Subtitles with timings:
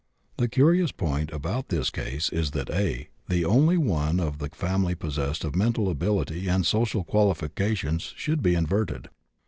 [0.37, 4.95] The curious point about this case is that A., the only one of the family
[4.95, 9.09] possessed of mental ability and social qualifications, should be inverted.